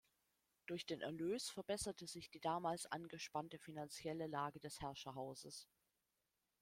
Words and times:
Durch 0.65 0.87
den 0.87 1.01
Erlös 1.01 1.51
verbesserte 1.51 2.07
sich 2.07 2.31
die 2.31 2.39
damals 2.39 2.87
angespannte 2.87 3.59
finanzielle 3.59 4.25
Lage 4.25 4.59
des 4.59 4.81
Herrscherhauses. 4.81 5.67